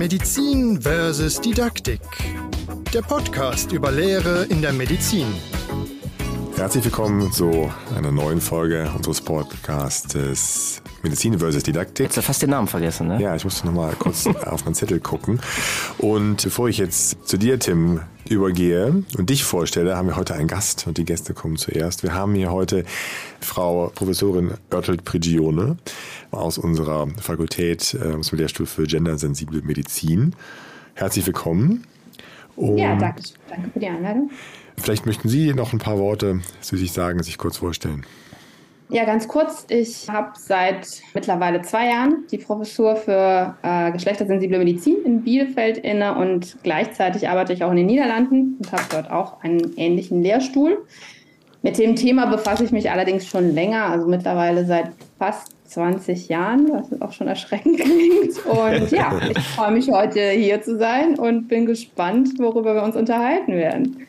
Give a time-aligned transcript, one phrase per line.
[0.00, 2.00] Medizin versus Didaktik.
[2.94, 5.26] Der Podcast über Lehre in der Medizin.
[6.56, 12.06] Herzlich willkommen zu einer neuen Folge unseres Podcasts Medizin versus Didaktik.
[12.06, 13.20] Jetzt hast du fast den Namen vergessen, ne?
[13.20, 15.40] Ja, ich musste nochmal kurz auf meinen Zettel gucken.
[15.98, 20.48] Und bevor ich jetzt zu dir, Tim, übergehe und dich vorstelle, haben wir heute einen
[20.48, 22.02] Gast und die Gäste kommen zuerst.
[22.02, 22.84] Wir haben hier heute
[23.40, 25.76] Frau Professorin Örtelt Prigione
[26.30, 30.36] aus unserer Fakultät, äh, aus dem Lehrstuhl für gendersensible Medizin.
[30.94, 31.84] Herzlich willkommen.
[32.56, 34.30] Und ja, danke, danke für die Einladung.
[34.76, 38.04] Vielleicht möchten Sie noch ein paar Worte zu sich sagen, sich kurz vorstellen.
[38.92, 39.66] Ja, ganz kurz.
[39.68, 46.16] Ich habe seit mittlerweile zwei Jahren die Professur für äh, geschlechtersensible Medizin in Bielefeld inne
[46.16, 50.84] und gleichzeitig arbeite ich auch in den Niederlanden und habe dort auch einen ähnlichen Lehrstuhl.
[51.62, 56.68] Mit dem Thema befasse ich mich allerdings schon länger, also mittlerweile seit fast 20 Jahren,
[56.72, 58.44] was auch schon erschreckend klingt.
[58.46, 62.96] Und ja, ich freue mich heute hier zu sein und bin gespannt, worüber wir uns
[62.96, 64.06] unterhalten werden.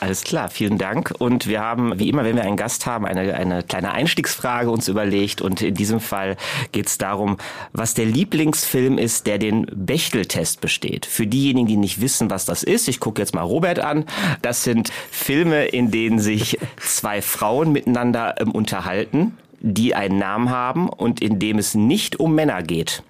[0.00, 1.12] Alles klar, vielen Dank.
[1.18, 4.88] Und wir haben, wie immer, wenn wir einen Gast haben, eine, eine kleine Einstiegsfrage uns
[4.88, 5.42] überlegt.
[5.42, 6.38] Und in diesem Fall
[6.72, 7.36] geht es darum,
[7.74, 11.04] was der Lieblingsfilm ist, der den Bechtel-Test besteht.
[11.04, 14.06] Für diejenigen, die nicht wissen, was das ist, ich gucke jetzt mal Robert an.
[14.40, 20.88] Das sind Filme, in denen sich zwei Frauen miteinander ähm, unterhalten, die einen Namen haben
[20.88, 23.02] und in dem es nicht um Männer geht.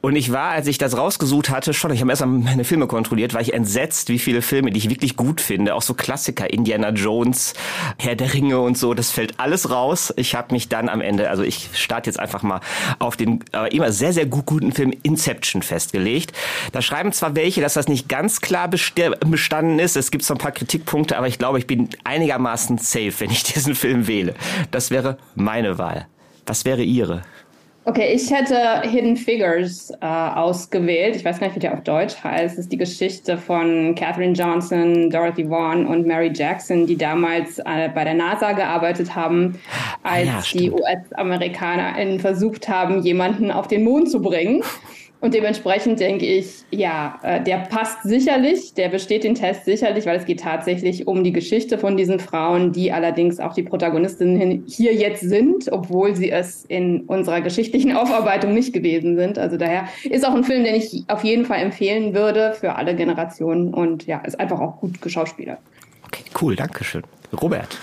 [0.00, 2.88] Und ich war, als ich das rausgesucht hatte, schon, ich habe erst mal meine Filme
[2.88, 6.52] kontrolliert, war ich entsetzt, wie viele Filme, die ich wirklich gut finde, auch so Klassiker,
[6.52, 7.54] Indiana Jones,
[7.98, 10.12] Herr der Ringe und so, das fällt alles raus.
[10.16, 12.60] Ich habe mich dann am Ende, also ich starte jetzt einfach mal
[12.98, 16.32] auf den aber immer sehr, sehr gut, guten Film Inception festgelegt.
[16.72, 20.38] Da schreiben zwar welche, dass das nicht ganz klar bestanden ist, es gibt so ein
[20.38, 24.34] paar Kritikpunkte, aber ich glaube, ich bin einigermaßen safe, wenn ich diesen Film wähle.
[24.72, 26.08] Das wäre meine Wahl.
[26.46, 27.22] Was wäre Ihre?
[27.84, 31.16] Okay, ich hätte Hidden Figures äh, ausgewählt.
[31.16, 32.54] Ich weiß gar nicht, wie der auf Deutsch heißt.
[32.54, 37.88] Es ist die Geschichte von Katherine Johnson, Dorothy Vaughan und Mary Jackson, die damals äh,
[37.92, 39.58] bei der NASA gearbeitet haben,
[40.04, 44.62] als ja, die US-AmerikanerInnen versucht haben, jemanden auf den Mond zu bringen.
[45.22, 50.16] Und dementsprechend denke ich, ja, äh, der passt sicherlich, der besteht den Test sicherlich, weil
[50.16, 54.92] es geht tatsächlich um die Geschichte von diesen Frauen, die allerdings auch die Protagonistinnen hier
[54.92, 59.38] jetzt sind, obwohl sie es in unserer geschichtlichen Aufarbeitung nicht gewesen sind.
[59.38, 62.96] Also daher ist auch ein Film, den ich auf jeden Fall empfehlen würde für alle
[62.96, 65.58] Generationen und ja, ist einfach auch gut geschauspielert.
[66.04, 67.04] Okay, cool, danke schön.
[67.40, 67.78] Robert.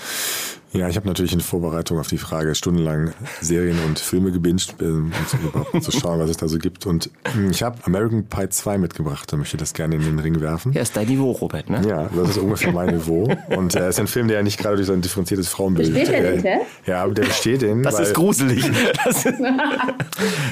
[0.72, 4.84] Ja, ich habe natürlich in Vorbereitung auf die Frage stundenlang Serien und Filme gebinged, äh,
[4.84, 6.86] um überhaupt zu schauen, was es da so gibt.
[6.86, 10.18] Und hm, ich habe American Pie 2 mitgebracht, da möchte ich das gerne in den
[10.20, 10.72] Ring werfen.
[10.72, 11.82] Ja, ist dein Niveau, Robert, ne?
[11.88, 13.28] Ja, das ist ungefähr mein Niveau.
[13.48, 15.92] Und er äh, ist ein Film, der ja nicht gerade durch sein differenziertes Frauenbild...
[15.92, 17.82] Besteht der äh, Ja, aber der besteht in...
[17.82, 18.70] Das weil, ist gruselig.
[19.04, 19.40] Das ist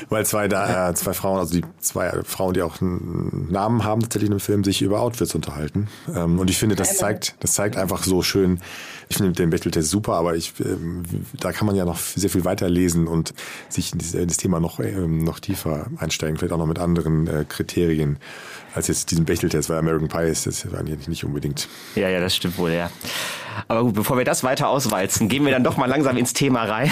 [0.08, 4.00] weil zwei, da, äh, zwei Frauen, also die zwei Frauen, die auch einen Namen haben
[4.00, 5.86] tatsächlich in dem Film, sich über Outfits unterhalten.
[6.12, 8.58] Ähm, und ich finde, das zeigt, das zeigt einfach so schön,
[9.08, 11.02] ich finde den Bechteltest super, aber ich, ähm,
[11.38, 13.34] da kann man ja noch sehr viel weiter lesen und
[13.68, 17.44] sich in das Thema noch, ähm, noch tiefer einsteigen, vielleicht auch noch mit anderen äh,
[17.48, 18.18] Kriterien
[18.74, 21.68] als jetzt diesen Bechteltest, weil American Pie ist das eigentlich nicht unbedingt.
[21.94, 22.90] Ja, ja, das stimmt wohl, ja.
[23.66, 26.64] Aber gut, bevor wir das weiter auswalzen, gehen wir dann doch mal langsam ins Thema
[26.64, 26.90] rein.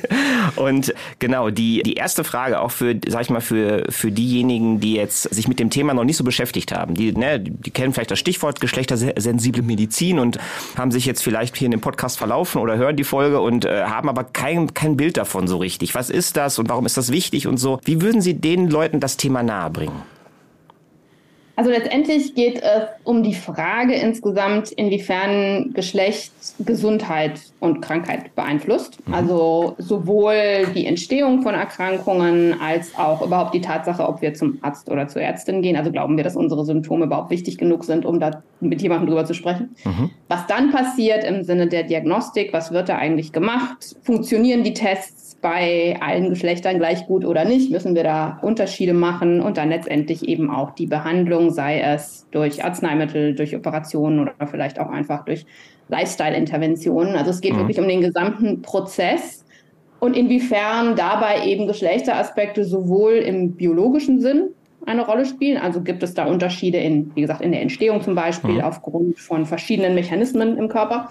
[0.56, 4.94] Und genau, die, die erste Frage auch für, sag ich mal, für, für diejenigen, die
[4.94, 6.94] jetzt sich mit dem Thema noch nicht so beschäftigt haben.
[6.94, 10.38] Die, ne, die kennen vielleicht das Stichwort geschlechtersensible Medizin und
[10.76, 13.84] haben sich jetzt vielleicht hier in dem Podcast verlaufen oder hören die Folge und äh,
[13.84, 15.94] haben aber kein, kein Bild davon so richtig.
[15.94, 17.80] Was ist das und warum ist das wichtig und so?
[17.84, 20.12] Wie würden Sie den Leuten das Thema nahebringen?
[21.54, 29.06] Also letztendlich geht es um die Frage insgesamt, inwiefern Geschlecht Gesundheit und Krankheit beeinflusst.
[29.06, 29.14] Mhm.
[29.14, 34.90] Also sowohl die Entstehung von Erkrankungen als auch überhaupt die Tatsache, ob wir zum Arzt
[34.90, 35.76] oder zur Ärztin gehen.
[35.76, 39.26] Also glauben wir, dass unsere Symptome überhaupt wichtig genug sind, um da mit jemandem drüber
[39.26, 39.74] zu sprechen.
[39.84, 40.10] Mhm.
[40.28, 43.96] Was dann passiert im Sinne der Diagnostik, was wird da eigentlich gemacht?
[44.02, 45.21] Funktionieren die Tests?
[45.42, 47.70] Bei allen Geschlechtern gleich gut oder nicht?
[47.70, 49.42] Müssen wir da Unterschiede machen?
[49.42, 54.78] Und dann letztendlich eben auch die Behandlung, sei es durch Arzneimittel, durch Operationen oder vielleicht
[54.78, 55.44] auch einfach durch
[55.88, 57.16] Lifestyle-Interventionen.
[57.16, 57.58] Also es geht mhm.
[57.58, 59.44] wirklich um den gesamten Prozess
[60.00, 64.50] und inwiefern dabei eben Geschlechteraspekte sowohl im biologischen Sinn
[64.86, 65.58] eine Rolle spielen.
[65.58, 68.60] Also gibt es da Unterschiede in, wie gesagt, in der Entstehung zum Beispiel mhm.
[68.62, 71.10] aufgrund von verschiedenen Mechanismen im Körper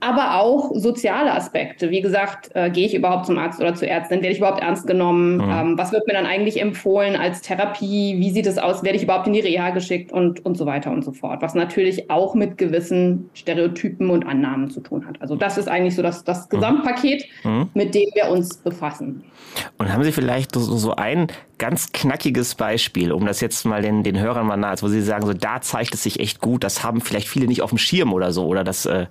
[0.00, 1.90] aber auch soziale Aspekte.
[1.90, 4.22] Wie gesagt, äh, gehe ich überhaupt zum Arzt oder zur Ärztin?
[4.22, 5.36] Werde ich überhaupt ernst genommen?
[5.36, 5.50] Mhm.
[5.50, 8.16] Ähm, was wird mir dann eigentlich empfohlen als Therapie?
[8.18, 8.82] Wie sieht es aus?
[8.82, 10.10] Werde ich überhaupt in die Reha geschickt?
[10.10, 11.42] Und, und so weiter und so fort.
[11.42, 15.20] Was natürlich auch mit gewissen Stereotypen und Annahmen zu tun hat.
[15.20, 16.56] Also das ist eigentlich so das, das mhm.
[16.56, 17.68] Gesamtpaket, mhm.
[17.74, 19.24] mit dem wir uns befassen.
[19.78, 21.26] Und haben Sie vielleicht so, so ein
[21.58, 25.26] ganz knackiges Beispiel, um das jetzt mal den, den Hörern mal nahe, wo Sie sagen,
[25.26, 28.14] so da zeigt es sich echt gut, das haben vielleicht viele nicht auf dem Schirm
[28.14, 28.86] oder so, oder das...
[28.86, 29.06] Äh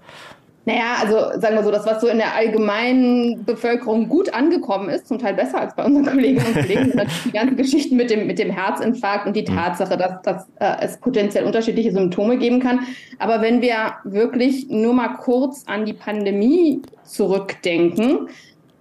[0.65, 5.07] naja, also sagen wir so, das, was so in der allgemeinen Bevölkerung gut angekommen ist,
[5.07, 8.09] zum Teil besser als bei unseren Kolleginnen und Kollegen, sind natürlich die ganzen Geschichten mit
[8.09, 9.55] dem, mit dem Herzinfarkt und die mhm.
[9.55, 12.81] Tatsache, dass, dass äh, es potenziell unterschiedliche Symptome geben kann.
[13.17, 18.29] Aber wenn wir wirklich nur mal kurz an die Pandemie zurückdenken,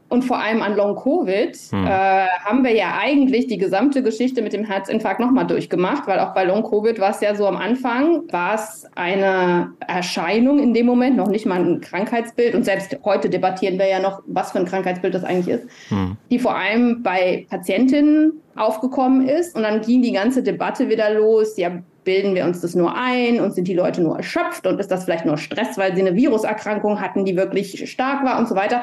[0.09, 1.87] und vor allem an Long-Covid hm.
[1.87, 6.33] äh, haben wir ja eigentlich die gesamte Geschichte mit dem Herzinfarkt nochmal durchgemacht, weil auch
[6.33, 11.17] bei Long-Covid war es ja so am Anfang, war es eine Erscheinung in dem Moment,
[11.17, 12.55] noch nicht mal ein Krankheitsbild.
[12.55, 16.17] Und selbst heute debattieren wir ja noch, was für ein Krankheitsbild das eigentlich ist, hm.
[16.31, 19.55] die vor allem bei Patientinnen aufgekommen ist.
[19.57, 21.59] Und dann ging die ganze Debatte wieder los.
[21.59, 21.71] Ja,
[22.05, 25.05] bilden wir uns das nur ein und sind die Leute nur erschöpft und ist das
[25.05, 28.81] vielleicht nur Stress, weil sie eine Viruserkrankung hatten, die wirklich stark war und so weiter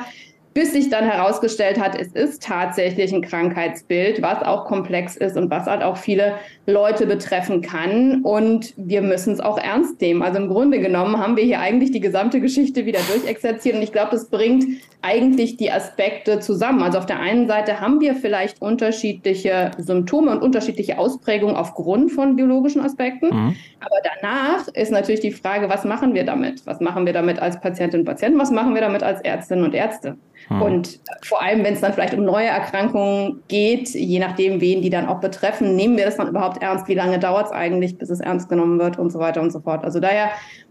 [0.55, 5.51] bis sich dann herausgestellt hat, es ist tatsächlich ein Krankheitsbild, was auch komplex ist und
[5.51, 6.35] was halt auch viele
[6.65, 8.21] Leute betreffen kann.
[8.21, 10.21] Und wir müssen es auch ernst nehmen.
[10.21, 13.75] Also im Grunde genommen haben wir hier eigentlich die gesamte Geschichte wieder durchexerziert.
[13.75, 14.63] Und ich glaube, das bringt
[15.01, 16.81] eigentlich die Aspekte zusammen.
[16.83, 22.37] Also auf der einen Seite haben wir vielleicht unterschiedliche Symptome und unterschiedliche Ausprägungen aufgrund von
[22.37, 23.27] biologischen Aspekten.
[23.27, 23.55] Mhm.
[23.81, 26.65] Aber danach ist natürlich die Frage, was machen wir damit?
[26.65, 28.39] Was machen wir damit als Patientinnen und Patienten?
[28.39, 30.15] Was machen wir damit als Ärztinnen und Ärzte?
[30.47, 30.61] Hm.
[30.61, 34.89] Und vor allem, wenn es dann vielleicht um neue Erkrankungen geht, je nachdem, wen die
[34.89, 36.87] dann auch betreffen, nehmen wir das dann überhaupt ernst?
[36.87, 39.59] Wie lange dauert es eigentlich, bis es ernst genommen wird und so weiter und so
[39.59, 39.83] fort.
[39.83, 40.29] Also daher,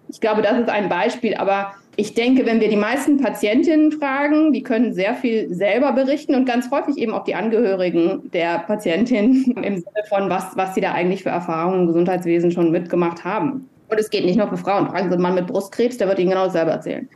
[0.09, 1.35] ich glaube, das ist ein Beispiel.
[1.35, 6.35] Aber ich denke, wenn wir die meisten Patientinnen fragen, die können sehr viel selber berichten
[6.35, 10.81] und ganz häufig eben auch die Angehörigen der Patientin im Sinne von, was, was sie
[10.81, 13.69] da eigentlich für Erfahrungen im Gesundheitswesen schon mitgemacht haben.
[13.89, 14.89] Und es geht nicht nur für Frauen.
[14.89, 17.09] Fragen Sie einen Mann mit Brustkrebs, der wird Ihnen genau selber erzählen.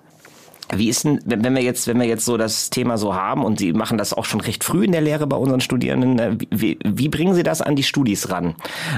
[0.75, 3.59] Wie ist denn, wenn wir jetzt, wenn wir jetzt so das Thema so haben und
[3.59, 6.79] Sie machen das auch schon recht früh in der Lehre bei unseren Studierenden, äh, wie,
[6.85, 8.55] wie bringen Sie das an die Studis ran?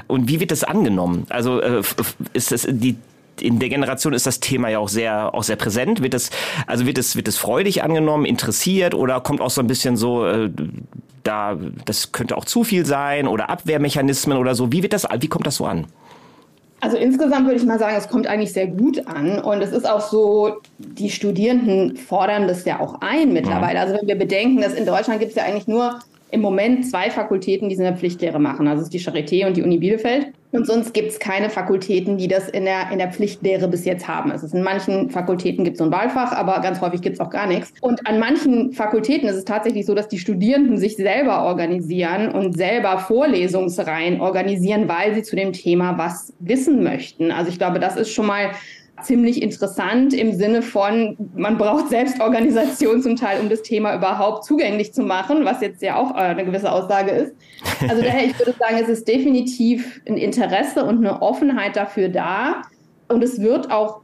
[0.06, 1.26] Und wie wird das angenommen?
[1.28, 1.82] Also äh,
[2.32, 2.96] ist das die
[3.40, 6.02] in der Generation ist das Thema ja auch sehr auch sehr präsent.
[6.02, 6.30] Wird es
[6.66, 10.26] also wird es wird es freudig angenommen, interessiert oder kommt auch so ein bisschen so
[10.26, 10.50] äh,
[11.22, 14.72] da das könnte auch zu viel sein oder Abwehrmechanismen oder so.
[14.72, 15.86] Wie wird das wie kommt das so an?
[16.80, 19.38] Also insgesamt würde ich mal sagen, es kommt eigentlich sehr gut an.
[19.38, 23.80] Und es ist auch so, die Studierenden fordern das ja auch ein mittlerweile.
[23.80, 25.98] Also wenn wir bedenken, dass in Deutschland gibt es ja eigentlich nur
[26.32, 28.68] im Moment zwei Fakultäten, die es in der Pflichtlehre machen.
[28.68, 30.28] Also es ist die Charité und die Uni Bielefeld.
[30.52, 34.08] Und sonst gibt es keine Fakultäten, die das in der, in der Pflichtlehre bis jetzt
[34.08, 34.32] haben.
[34.32, 37.20] Es ist in manchen Fakultäten gibt es so ein Wahlfach, aber ganz häufig gibt es
[37.20, 37.72] auch gar nichts.
[37.80, 42.56] Und an manchen Fakultäten ist es tatsächlich so, dass die Studierenden sich selber organisieren und
[42.56, 47.30] selber Vorlesungsreihen organisieren, weil sie zu dem Thema was wissen möchten.
[47.30, 48.50] Also ich glaube, das ist schon mal
[49.02, 54.92] ziemlich interessant im Sinne von, man braucht Selbstorganisation zum Teil, um das Thema überhaupt zugänglich
[54.92, 57.34] zu machen, was jetzt ja auch eine gewisse Aussage ist.
[57.88, 62.62] Also daher, ich würde sagen, es ist definitiv ein Interesse und eine Offenheit dafür da.
[63.08, 64.02] Und es wird auch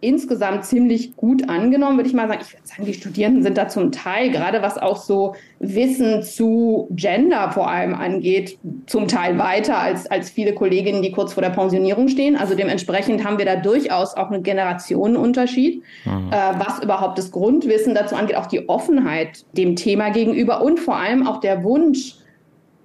[0.00, 2.40] insgesamt ziemlich gut angenommen, würde ich mal sagen.
[2.42, 6.86] Ich würde sagen, die Studierenden sind da zum Teil, gerade was auch so Wissen zu
[6.92, 11.50] Gender vor allem angeht, zum Teil weiter als, als viele Kolleginnen, die kurz vor der
[11.50, 12.36] Pensionierung stehen.
[12.36, 16.30] Also dementsprechend haben wir da durchaus auch einen Generationenunterschied, mhm.
[16.30, 20.96] äh, was überhaupt das Grundwissen dazu angeht, auch die Offenheit dem Thema gegenüber und vor
[20.96, 22.17] allem auch der Wunsch,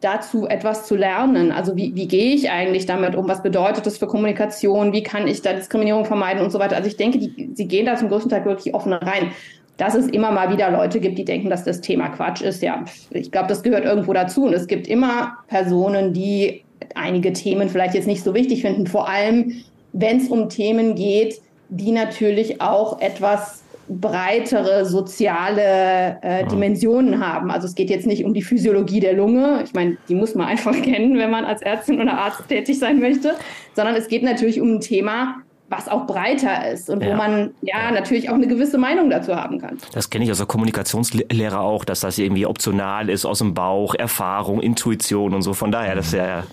[0.04, 1.52] dazu etwas zu lernen.
[1.52, 3.28] Also wie, wie gehe ich eigentlich damit um?
[3.28, 4.94] Was bedeutet das für Kommunikation?
[4.94, 6.76] Wie kann ich da Diskriminierung vermeiden und so weiter?
[6.76, 9.32] Also ich denke, die, sie gehen da zum größten Teil wirklich offen rein.
[9.78, 12.86] Dass es immer mal wieder Leute gibt, die denken, dass das Thema Quatsch ist, ja,
[13.10, 14.46] ich glaube, das gehört irgendwo dazu.
[14.46, 19.10] Und es gibt immer Personen, die einige Themen vielleicht jetzt nicht so wichtig finden, vor
[19.10, 23.63] allem wenn es um Themen geht, die natürlich auch etwas
[24.00, 27.52] breitere soziale äh, Dimensionen haben.
[27.52, 29.62] Also es geht jetzt nicht um die Physiologie der Lunge.
[29.64, 33.00] Ich meine, die muss man einfach kennen, wenn man als Ärztin oder Arzt tätig sein
[33.00, 33.36] möchte,
[33.76, 35.36] sondern es geht natürlich um ein Thema,
[35.70, 37.12] was auch breiter ist und ja.
[37.12, 39.78] wo man ja, ja, natürlich auch eine gewisse Meinung dazu haben kann.
[39.94, 43.96] Das kenne ich aus der Kommunikationslehre auch, dass das irgendwie optional ist, aus dem Bauch,
[43.96, 45.54] Erfahrung, Intuition und so.
[45.54, 46.44] Von daher, das ist ja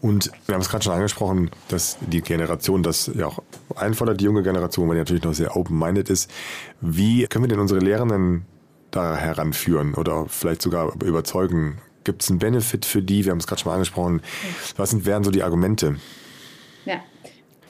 [0.00, 3.42] und wir haben es gerade schon angesprochen, dass die Generation das ja auch
[3.76, 6.30] einfordert, die junge Generation, weil die natürlich noch sehr open-minded ist.
[6.80, 8.46] Wie können wir denn unsere Lehrenden
[8.90, 11.78] da heranführen oder vielleicht sogar überzeugen?
[12.04, 13.24] Gibt es einen Benefit für die?
[13.24, 14.22] Wir haben es gerade schon mal angesprochen.
[14.76, 15.96] Was sind, wären so die Argumente?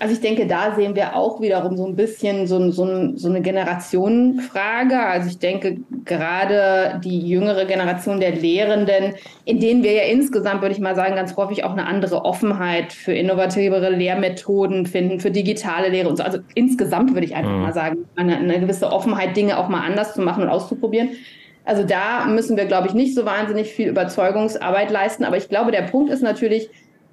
[0.00, 3.42] Also ich denke, da sehen wir auch wiederum so ein bisschen so, so, so eine
[3.42, 4.98] Generationenfrage.
[4.98, 5.76] Also ich denke,
[6.06, 9.14] gerade die jüngere Generation der Lehrenden,
[9.44, 12.94] in denen wir ja insgesamt, würde ich mal sagen, ganz häufig auch eine andere Offenheit
[12.94, 16.22] für innovativere Lehrmethoden finden, für digitale Lehre und so.
[16.22, 17.60] Also insgesamt würde ich einfach mhm.
[17.60, 21.10] mal sagen, eine, eine gewisse Offenheit, Dinge auch mal anders zu machen und auszuprobieren.
[21.66, 25.24] Also da müssen wir, glaube ich, nicht so wahnsinnig viel Überzeugungsarbeit leisten.
[25.24, 26.70] Aber ich glaube, der Punkt ist natürlich,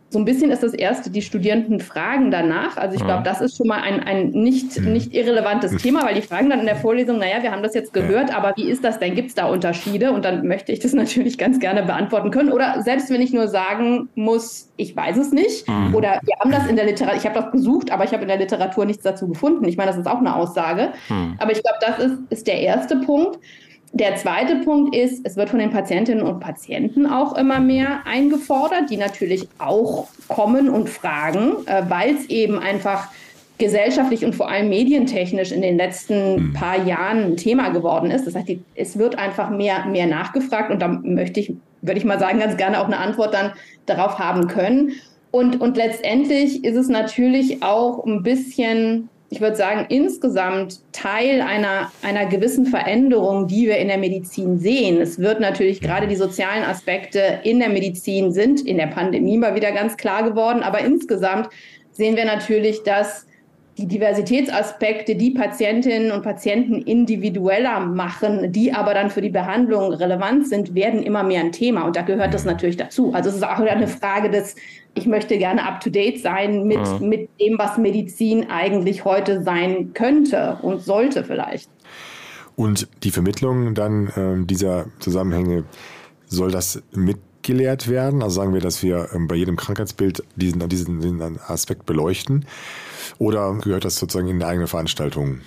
[0.09, 2.77] so ein bisschen ist das erste, die Studierenden fragen danach.
[2.77, 4.93] Also ich glaube, das ist schon mal ein, ein nicht, mhm.
[4.93, 7.91] nicht irrelevantes Thema, weil die fragen dann in der Vorlesung, naja, wir haben das jetzt
[7.91, 9.15] gehört, aber wie ist das denn?
[9.15, 10.13] Gibt es da Unterschiede?
[10.13, 12.53] Und dann möchte ich das natürlich ganz gerne beantworten können.
[12.53, 15.67] Oder selbst wenn ich nur sagen muss, ich weiß es nicht.
[15.67, 15.93] Mhm.
[15.93, 18.29] Oder wir haben das in der Literatur, ich habe das gesucht, aber ich habe in
[18.29, 19.67] der Literatur nichts dazu gefunden.
[19.67, 20.93] Ich meine, das ist auch eine Aussage.
[21.09, 21.35] Mhm.
[21.37, 23.39] Aber ich glaube, das ist, ist der erste Punkt.
[23.97, 28.91] Der zweite Punkt ist, es wird von den Patientinnen und Patienten auch immer mehr eingefordert,
[28.91, 33.07] die natürlich auch kommen und fragen, äh, weil es eben einfach
[33.57, 36.53] gesellschaftlich und vor allem medientechnisch in den letzten mhm.
[36.53, 38.27] paar Jahren ein Thema geworden ist.
[38.27, 42.19] Das heißt, es wird einfach mehr, mehr nachgefragt und da möchte ich, würde ich mal
[42.19, 43.53] sagen, ganz gerne auch eine Antwort dann
[43.87, 44.91] darauf haben können.
[45.31, 51.91] Und, und letztendlich ist es natürlich auch ein bisschen ich würde sagen, insgesamt Teil einer,
[52.01, 55.01] einer gewissen Veränderung, die wir in der Medizin sehen.
[55.01, 59.55] Es wird natürlich gerade die sozialen Aspekte in der Medizin sind in der Pandemie mal
[59.55, 61.49] wieder ganz klar geworden, aber insgesamt
[61.91, 63.26] sehen wir natürlich, dass
[63.77, 70.47] die Diversitätsaspekte, die Patientinnen und Patienten individueller machen, die aber dann für die Behandlung relevant
[70.47, 71.85] sind, werden immer mehr ein Thema.
[71.85, 73.13] Und da gehört das natürlich dazu.
[73.13, 74.55] Also es ist auch eine Frage des,
[74.95, 76.99] ich möchte gerne up-to-date sein mit, ja.
[76.99, 81.69] mit dem, was Medizin eigentlich heute sein könnte und sollte vielleicht.
[82.55, 85.65] Und die Vermittlung dann äh, dieser Zusammenhänge,
[86.25, 88.23] soll das mitgelehrt werden?
[88.23, 92.45] Also sagen wir, dass wir ähm, bei jedem Krankheitsbild diesen, diesen, diesen Aspekt beleuchten?
[93.19, 95.41] Oder gehört das sozusagen in eine eigene Veranstaltung?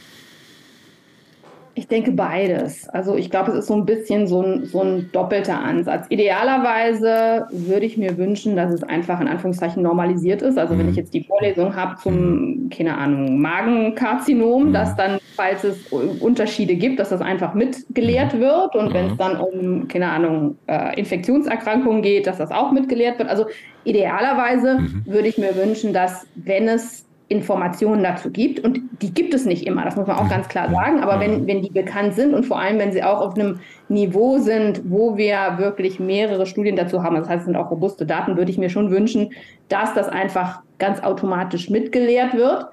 [1.75, 2.89] Ich denke beides.
[2.89, 6.05] Also ich glaube, es ist so ein bisschen so ein, so ein doppelter Ansatz.
[6.09, 10.59] Idealerweise würde ich mir wünschen, dass es einfach in Anführungszeichen normalisiert ist.
[10.59, 10.81] Also mhm.
[10.81, 12.71] wenn ich jetzt die Vorlesung habe zum, mhm.
[12.71, 14.73] keine Ahnung, Magenkarzinom, mhm.
[14.73, 18.41] dass dann, falls es Unterschiede gibt, dass das einfach mitgelehrt mhm.
[18.41, 18.75] wird.
[18.75, 19.19] Und wenn es mhm.
[19.19, 23.29] dann um, keine Ahnung, äh, Infektionserkrankungen geht, dass das auch mitgelehrt wird.
[23.29, 23.47] Also
[23.85, 25.03] idealerweise mhm.
[25.07, 28.59] würde ich mir wünschen, dass wenn es Informationen dazu gibt.
[28.59, 31.01] Und die gibt es nicht immer, das muss man auch ganz klar sagen.
[31.01, 34.39] Aber wenn, wenn die bekannt sind und vor allem, wenn sie auch auf einem Niveau
[34.39, 38.37] sind, wo wir wirklich mehrere Studien dazu haben, das heißt, es sind auch robuste Daten,
[38.37, 39.33] würde ich mir schon wünschen,
[39.69, 42.67] dass das einfach ganz automatisch mitgelehrt wird.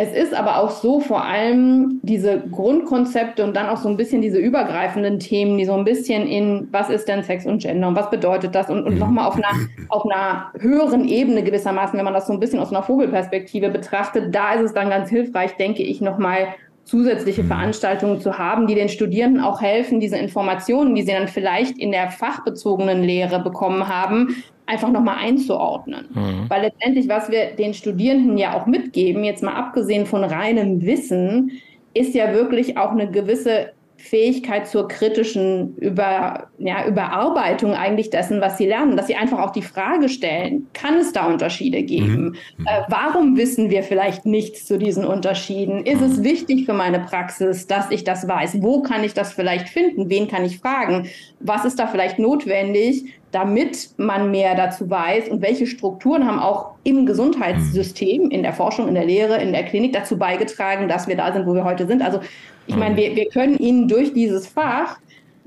[0.00, 4.22] Es ist aber auch so, vor allem diese Grundkonzepte und dann auch so ein bisschen
[4.22, 7.96] diese übergreifenden Themen, die so ein bisschen in, was ist denn Sex und Gender und
[7.96, 9.00] was bedeutet das und, und mhm.
[9.00, 9.48] nochmal auf einer,
[9.88, 14.32] auf einer höheren Ebene gewissermaßen, wenn man das so ein bisschen aus einer Vogelperspektive betrachtet,
[14.32, 16.46] da ist es dann ganz hilfreich, denke ich, nochmal
[16.84, 17.48] zusätzliche mhm.
[17.48, 21.90] Veranstaltungen zu haben, die den Studierenden auch helfen, diese Informationen, die sie dann vielleicht in
[21.90, 26.06] der fachbezogenen Lehre bekommen haben, einfach nochmal einzuordnen.
[26.12, 26.44] Mhm.
[26.48, 31.52] Weil letztendlich, was wir den Studierenden ja auch mitgeben, jetzt mal abgesehen von reinem Wissen,
[31.94, 38.56] ist ja wirklich auch eine gewisse Fähigkeit zur kritischen Über, ja, Überarbeitung eigentlich dessen, was
[38.56, 42.36] sie lernen, dass sie einfach auch die Frage stellen, kann es da Unterschiede geben?
[42.56, 42.66] Mhm.
[42.66, 45.84] Äh, warum wissen wir vielleicht nichts zu diesen Unterschieden?
[45.84, 48.62] Ist es wichtig für meine Praxis, dass ich das weiß?
[48.62, 50.08] Wo kann ich das vielleicht finden?
[50.08, 51.08] Wen kann ich fragen?
[51.40, 55.28] Was ist da vielleicht notwendig, damit man mehr dazu weiß?
[55.28, 59.64] Und welche Strukturen haben auch im Gesundheitssystem, in der Forschung, in der Lehre, in der
[59.64, 62.00] Klinik dazu beigetragen, dass wir da sind, wo wir heute sind?
[62.00, 62.20] Also
[62.68, 64.98] ich meine, wir, wir können ihnen durch dieses Fach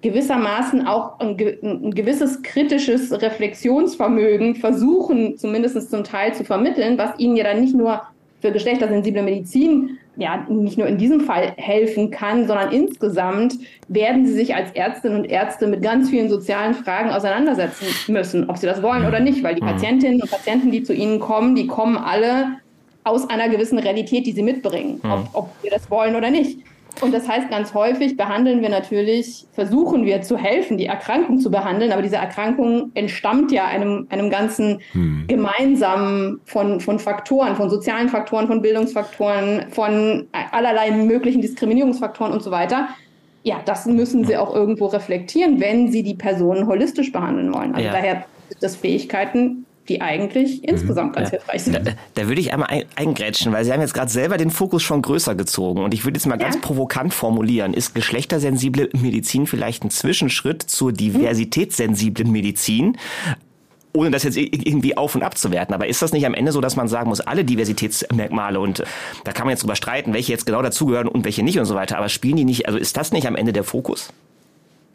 [0.01, 7.38] gewissermaßen auch ein, ein, gewisses kritisches Reflexionsvermögen versuchen, zumindest zum Teil zu vermitteln, was ihnen
[7.38, 8.01] ja dann nicht nur
[8.42, 13.56] für geschlechtersensible Medizin ja nicht nur in diesem Fall helfen kann, sondern insgesamt
[13.88, 18.58] werden sie sich als Ärztinnen und Ärzte mit ganz vielen sozialen Fragen auseinandersetzen müssen, ob
[18.58, 19.68] sie das wollen oder nicht, weil die mhm.
[19.68, 22.58] Patientinnen und Patienten, die zu ihnen kommen, die kommen alle
[23.04, 25.28] aus einer gewissen Realität, die sie mitbringen, ob, mhm.
[25.34, 26.60] ob wir das wollen oder nicht.
[27.00, 31.50] Und das heißt, ganz häufig behandeln wir natürlich, versuchen wir zu helfen, die Erkrankung zu
[31.50, 35.26] behandeln, aber diese Erkrankung entstammt ja einem, einem ganzen hm.
[35.28, 42.52] gemeinsamen von, von Faktoren, von sozialen Faktoren, von Bildungsfaktoren, von allerlei möglichen Diskriminierungsfaktoren und so
[42.52, 42.90] weiter.
[43.44, 47.74] Ja, das müssen sie auch irgendwo reflektieren, wenn sie die Personen holistisch behandeln wollen.
[47.74, 47.94] Also ja.
[47.94, 51.38] daher gibt es Fähigkeiten, die eigentlich insgesamt ganz ja.
[51.38, 51.76] hilfreich sind.
[51.86, 55.02] Da, da, würde ich einmal eingrätschen, weil Sie haben jetzt gerade selber den Fokus schon
[55.02, 56.46] größer gezogen und ich würde jetzt mal ja.
[56.46, 57.74] ganz provokant formulieren.
[57.74, 62.98] Ist geschlechtersensible Medizin vielleicht ein Zwischenschritt zur diversitätssensiblen Medizin?
[63.94, 65.74] ohne das jetzt irgendwie auf und ab zu werten.
[65.74, 68.86] Aber ist das nicht am Ende so, dass man sagen muss, alle Diversitätsmerkmale und
[69.26, 71.76] da kann man jetzt drüber streiten, welche jetzt genau dazugehören und welche nicht und so
[71.76, 71.98] weiter.
[71.98, 74.14] Aber spielen die nicht, also ist das nicht am Ende der Fokus?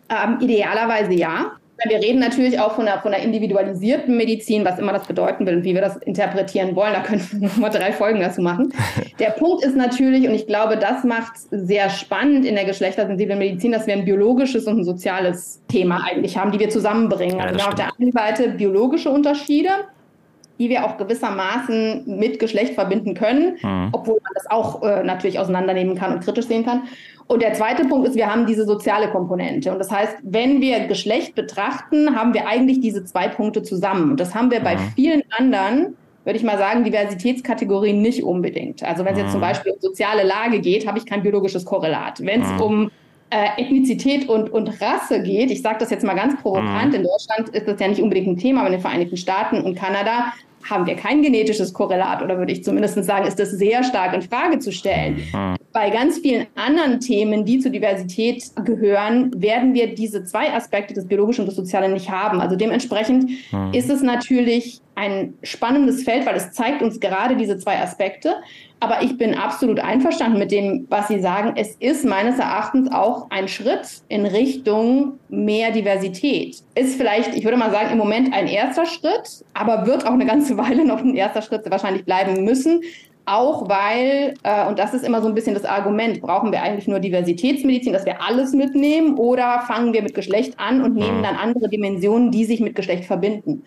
[0.08, 1.52] Ähm, idealerweise ja.
[1.84, 5.56] Wir reden natürlich auch von einer, von einer individualisierten Medizin, was immer das bedeuten will
[5.56, 6.94] und wie wir das interpretieren wollen.
[6.94, 8.72] Da können wir nochmal drei Folgen dazu machen.
[9.18, 13.72] Der Punkt ist natürlich, und ich glaube, das macht sehr spannend in der geschlechtersensiblen Medizin,
[13.72, 17.40] dass wir ein biologisches und ein soziales Thema eigentlich haben, die wir zusammenbringen.
[17.40, 19.70] also wir haben auf der einen Seite biologische Unterschiede,
[20.58, 23.88] die wir auch gewissermaßen mit Geschlecht verbinden können, mhm.
[23.92, 26.84] obwohl man das auch äh, natürlich auseinandernehmen kann und kritisch sehen kann.
[27.28, 29.72] Und der zweite Punkt ist, wir haben diese soziale Komponente.
[29.72, 34.12] Und das heißt, wenn wir Geschlecht betrachten, haben wir eigentlich diese zwei Punkte zusammen.
[34.12, 34.92] Und das haben wir bei mhm.
[34.94, 38.84] vielen anderen, würde ich mal sagen, Diversitätskategorien nicht unbedingt.
[38.84, 39.44] Also wenn es jetzt zum mhm.
[39.44, 42.24] Beispiel um soziale Lage geht, habe ich kein biologisches Korrelat.
[42.24, 42.60] Wenn es mhm.
[42.60, 42.90] um
[43.30, 47.48] äh, Ethnizität und, und Rasse geht, ich sage das jetzt mal ganz provokant, in Deutschland
[47.48, 50.32] ist das ja nicht unbedingt ein Thema, aber in den Vereinigten Staaten und Kanada
[50.68, 54.22] haben wir kein genetisches Korrelat oder würde ich zumindest sagen, ist das sehr stark in
[54.22, 55.22] Frage zu stellen.
[55.32, 55.56] Mhm.
[55.72, 61.06] Bei ganz vielen anderen Themen, die zur Diversität gehören, werden wir diese zwei Aspekte, das
[61.06, 62.40] Biologische und das Soziale, nicht haben.
[62.40, 63.72] Also dementsprechend mhm.
[63.72, 68.36] ist es natürlich ein spannendes Feld, weil es zeigt uns gerade diese zwei Aspekte.
[68.80, 71.52] Aber ich bin absolut einverstanden mit dem, was Sie sagen.
[71.56, 76.62] Es ist meines Erachtens auch ein Schritt in Richtung mehr Diversität.
[76.74, 80.26] Ist vielleicht, ich würde mal sagen, im Moment ein erster Schritt, aber wird auch eine
[80.26, 82.80] ganze Weile noch ein erster Schritt wahrscheinlich bleiben müssen.
[83.26, 86.86] Auch weil, äh, und das ist immer so ein bisschen das Argument, brauchen wir eigentlich
[86.86, 91.22] nur Diversitätsmedizin, dass wir alles mitnehmen oder fangen wir mit Geschlecht an und nehmen mhm.
[91.22, 93.64] dann andere Dimensionen, die sich mit Geschlecht verbinden.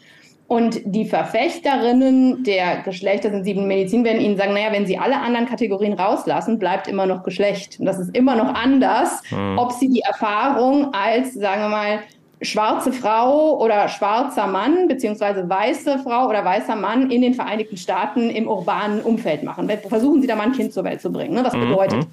[0.49, 5.93] Und die Verfechterinnen der geschlechtersensiblen Medizin werden Ihnen sagen, naja, wenn Sie alle anderen Kategorien
[5.93, 7.79] rauslassen, bleibt immer noch Geschlecht.
[7.79, 9.59] Und das ist immer noch anders, mhm.
[9.59, 11.99] ob Sie die Erfahrung als, sagen wir mal,
[12.41, 18.31] schwarze Frau oder schwarzer Mann, beziehungsweise weiße Frau oder weißer Mann in den Vereinigten Staaten
[18.31, 19.69] im urbanen Umfeld machen.
[19.87, 21.35] Versuchen Sie da mal ein Kind zur Welt zu bringen.
[21.35, 21.43] Ne?
[21.43, 21.69] Was mhm.
[21.69, 22.07] bedeutet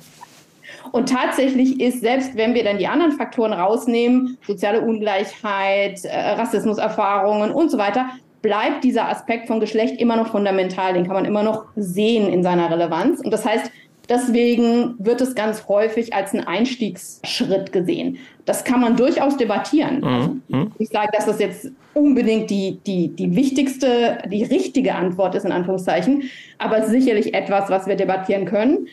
[0.92, 7.50] und tatsächlich ist, selbst wenn wir dann die anderen Faktoren rausnehmen, soziale Ungleichheit, äh, Rassismuserfahrungen
[7.50, 8.10] und so weiter,
[8.42, 10.94] bleibt dieser Aspekt von Geschlecht immer noch fundamental.
[10.94, 13.20] Den kann man immer noch sehen in seiner Relevanz.
[13.20, 13.70] Und das heißt,
[14.08, 18.18] deswegen wird es ganz häufig als ein Einstiegsschritt gesehen.
[18.44, 20.00] Das kann man durchaus debattieren.
[20.00, 20.42] Mhm.
[20.52, 25.44] Also ich sage, dass das jetzt unbedingt die, die, die wichtigste, die richtige Antwort ist,
[25.44, 26.24] in Anführungszeichen,
[26.58, 28.88] aber sicherlich etwas, was wir debattieren können.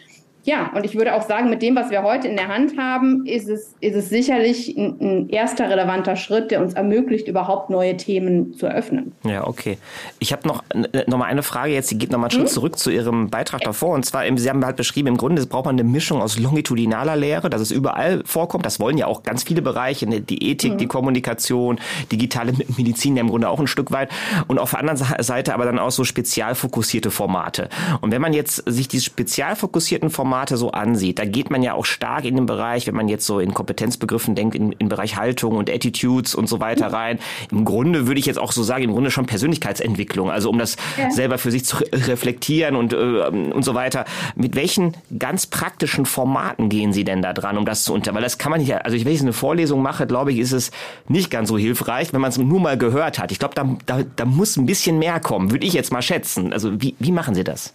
[0.46, 3.26] Ja, und ich würde auch sagen, mit dem, was wir heute in der Hand haben,
[3.26, 7.96] ist es, ist es sicherlich ein, ein, erster relevanter Schritt, der uns ermöglicht, überhaupt neue
[7.96, 9.14] Themen zu öffnen.
[9.24, 9.78] Ja, okay.
[10.20, 10.62] Ich habe noch,
[11.08, 12.54] noch mal eine Frage jetzt, die geht noch mal einen Schritt hm?
[12.54, 13.96] zurück zu Ihrem Beitrag davor.
[13.96, 17.50] Und zwar, Sie haben halt beschrieben, im Grunde braucht man eine Mischung aus longitudinaler Lehre,
[17.50, 18.66] dass es überall vorkommt.
[18.66, 20.20] Das wollen ja auch ganz viele Bereiche, ne?
[20.20, 20.78] die Ethik, hm.
[20.78, 21.80] die Kommunikation,
[22.12, 24.10] digitale Medizin ja im Grunde auch ein Stück weit.
[24.48, 27.70] Und auf der anderen Seite aber dann auch so spezial fokussierte Formate.
[28.02, 31.62] Und wenn man jetzt sich diese spezial fokussierten Formate Formate so ansieht, da geht man
[31.62, 34.90] ja auch stark in den Bereich, wenn man jetzt so in Kompetenzbegriffen denkt, in, in
[34.90, 36.96] Bereich Haltung und Attitudes und so weiter mhm.
[36.96, 37.20] rein.
[37.52, 40.76] Im Grunde würde ich jetzt auch so sagen, im Grunde schon Persönlichkeitsentwicklung, also um das
[40.98, 41.12] ja.
[41.12, 44.06] selber für sich zu reflektieren und, äh, und so weiter.
[44.36, 48.16] Mit welchen ganz praktischen Formaten gehen Sie denn da dran, um das zu unter?
[48.16, 50.72] Weil das kann man nicht, also wenn ich eine Vorlesung mache, glaube ich, ist es
[51.08, 53.32] nicht ganz so hilfreich, wenn man es nur mal gehört hat.
[53.32, 56.54] Ich glaube, da, da, da muss ein bisschen mehr kommen, würde ich jetzt mal schätzen.
[56.54, 57.72] Also wie, wie machen Sie das?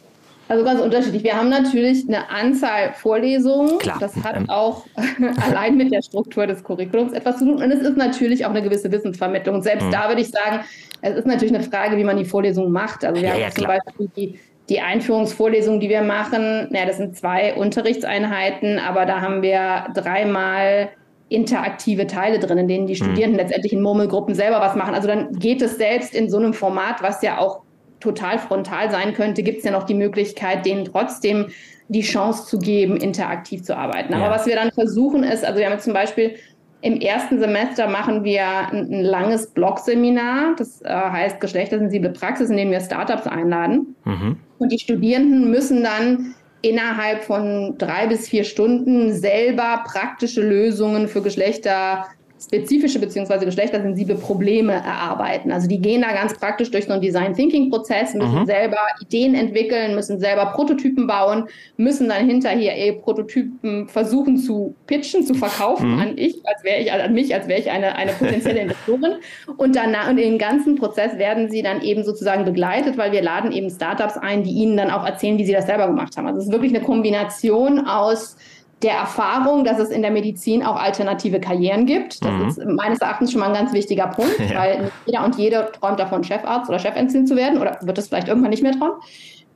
[0.48, 1.22] Also ganz unterschiedlich.
[1.22, 3.78] Wir haben natürlich eine Anzahl Vorlesungen.
[3.78, 3.98] Klar.
[4.00, 4.48] Das hat ähm.
[4.48, 4.84] auch
[5.46, 7.62] allein mit der Struktur des Curriculums etwas zu tun.
[7.62, 9.56] Und es ist natürlich auch eine gewisse Wissensvermittlung.
[9.56, 9.92] Und selbst mhm.
[9.92, 10.60] da würde ich sagen,
[11.02, 13.04] es ist natürlich eine Frage, wie man die Vorlesung macht.
[13.04, 14.38] Also wir ja, haben ja, zum Beispiel die,
[14.70, 16.68] die Einführungsvorlesung, die wir machen.
[16.72, 20.88] Ja, das sind zwei Unterrichtseinheiten, aber da haben wir dreimal
[21.28, 23.04] interaktive Teile drin, in denen die mhm.
[23.04, 23.40] Studierenden mhm.
[23.40, 24.94] letztendlich in Murmelgruppen selber was machen.
[24.94, 27.62] Also dann geht es selbst in so einem Format, was ja auch
[28.00, 31.46] total frontal sein könnte, gibt es ja noch die Möglichkeit, denen trotzdem
[31.88, 34.12] die Chance zu geben, interaktiv zu arbeiten.
[34.14, 34.30] Aber ja.
[34.30, 36.36] was wir dann versuchen ist, also wir haben zum Beispiel
[36.80, 42.56] im ersten Semester machen wir ein, ein langes Blog-Seminar, das äh, heißt geschlechtersensible Praxis, in
[42.56, 43.96] dem wir Startups einladen.
[44.04, 44.36] Mhm.
[44.58, 51.22] Und die Studierenden müssen dann innerhalb von drei bis vier Stunden selber praktische Lösungen für
[51.22, 52.06] Geschlechter
[52.40, 53.44] spezifische bzw.
[53.44, 55.50] geschlechtersensible Probleme erarbeiten.
[55.50, 58.46] Also die gehen da ganz praktisch durch so einen Design Thinking Prozess, müssen mhm.
[58.46, 65.24] selber Ideen entwickeln, müssen selber Prototypen bauen, müssen dann hinterher eh Prototypen versuchen zu pitchen,
[65.24, 66.00] zu verkaufen mhm.
[66.00, 69.14] an ich, als wäre ich an mich, als wäre ich eine, eine potenzielle Investorin.
[69.56, 73.22] Und danach und in den ganzen Prozess werden sie dann eben sozusagen begleitet, weil wir
[73.22, 76.26] laden eben Startups ein, die ihnen dann auch erzählen, wie sie das selber gemacht haben.
[76.26, 78.36] Also es ist wirklich eine Kombination aus
[78.82, 82.24] der Erfahrung, dass es in der Medizin auch alternative Karrieren gibt.
[82.24, 82.48] Das mhm.
[82.48, 84.58] ist meines Erachtens schon mal ein ganz wichtiger Punkt, ja.
[84.58, 88.28] weil jeder und jede träumt davon, Chefarzt oder Chefärztin zu werden oder wird es vielleicht
[88.28, 88.96] irgendwann nicht mehr träumen.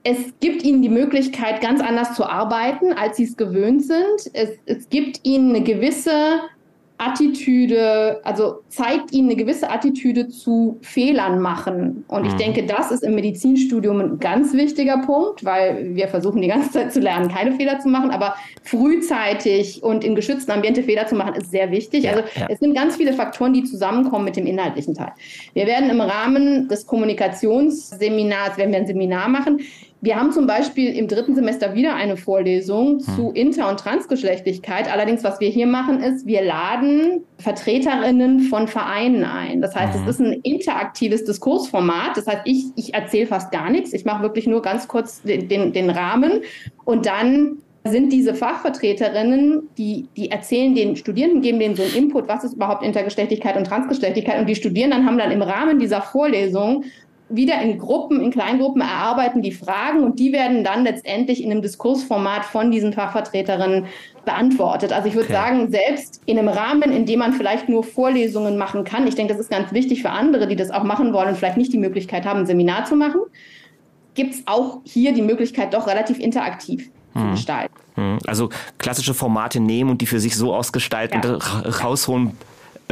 [0.04, 4.32] Es gibt ihnen die Möglichkeit, ganz anders zu arbeiten, als sie es gewöhnt sind.
[4.32, 6.40] Es, es gibt ihnen eine gewisse
[7.04, 12.04] Attitüde, also zeigt ihnen eine gewisse Attitüde zu Fehlern machen.
[12.08, 12.38] Und ich mhm.
[12.38, 16.92] denke, das ist im Medizinstudium ein ganz wichtiger Punkt, weil wir versuchen die ganze Zeit
[16.92, 21.34] zu lernen, keine Fehler zu machen, aber frühzeitig und in geschützten Ambiente Fehler zu machen,
[21.34, 22.08] ist sehr wichtig.
[22.08, 22.46] Also ja.
[22.48, 25.12] es sind ganz viele Faktoren, die zusammenkommen mit dem inhaltlichen Teil.
[25.54, 29.60] Wir werden im Rahmen des Kommunikationsseminars, werden wir ein Seminar machen,
[30.02, 33.00] wir haben zum Beispiel im dritten Semester wieder eine Vorlesung hm.
[33.14, 34.92] zu Inter- und Transgeschlechtlichkeit.
[34.92, 39.60] Allerdings, was wir hier machen, ist, wir laden Vertreterinnen von Vereinen ein.
[39.60, 42.16] Das heißt, es ist ein interaktives Diskursformat.
[42.16, 43.92] Das heißt, ich, ich erzähle fast gar nichts.
[43.92, 46.40] Ich mache wirklich nur ganz kurz den, den, den Rahmen
[46.84, 52.28] und dann sind diese Fachvertreterinnen, die, die erzählen den Studierenden, geben denen so einen Input,
[52.28, 54.40] was ist überhaupt Intergeschlechtlichkeit und Transgeschlechtlichkeit.
[54.40, 56.84] Und die Studierenden haben dann im Rahmen dieser Vorlesung
[57.34, 61.62] wieder in Gruppen, in Kleingruppen erarbeiten die Fragen und die werden dann letztendlich in einem
[61.62, 63.86] Diskursformat von diesen Fachvertreterinnen
[64.24, 64.92] beantwortet.
[64.92, 65.34] Also ich würde okay.
[65.34, 69.32] sagen, selbst in einem Rahmen, in dem man vielleicht nur Vorlesungen machen kann, ich denke,
[69.32, 71.78] das ist ganz wichtig für andere, die das auch machen wollen und vielleicht nicht die
[71.78, 73.20] Möglichkeit haben, ein Seminar zu machen,
[74.14, 77.22] gibt es auch hier die Möglichkeit, doch relativ interaktiv hm.
[77.22, 77.74] zu gestalten.
[77.94, 78.18] Hm.
[78.26, 81.34] Also klassische Formate nehmen und die für sich so ausgestalten ja.
[81.34, 82.36] und rausholen,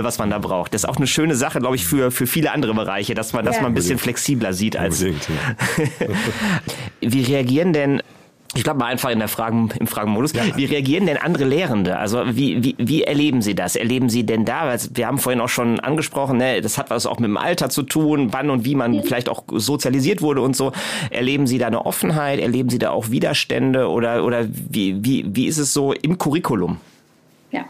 [0.04, 0.74] was man da braucht.
[0.74, 3.44] Das ist auch eine schöne Sache, glaube ich, für, für viele andere Bereiche, dass man,
[3.44, 3.50] ja.
[3.50, 5.00] dass man ein bisschen flexibler sieht als.
[5.02, 5.10] Ja.
[7.00, 8.02] Wie reagieren denn
[8.56, 10.32] ich glaube mal einfach in der Fragen, im Fragenmodus.
[10.32, 10.42] Ja.
[10.56, 11.98] Wie reagieren denn andere Lehrende?
[11.98, 13.76] Also wie, wie, wie erleben Sie das?
[13.76, 17.06] Erleben Sie denn da, weil wir haben vorhin auch schon angesprochen, ne, das hat was
[17.06, 20.56] auch mit dem Alter zu tun, wann und wie man vielleicht auch sozialisiert wurde und
[20.56, 20.72] so.
[21.10, 22.40] Erleben Sie da eine Offenheit?
[22.40, 23.88] Erleben Sie da auch Widerstände?
[23.88, 26.78] Oder, oder wie, wie, wie ist es so im Curriculum?
[27.52, 27.66] Ja,